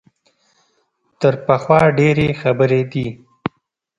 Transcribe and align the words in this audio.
تر 1.19 1.33
پخوا 1.45 1.81
ډېرې 1.97 2.27
خبرې 2.41 2.81
دي. 2.91 3.07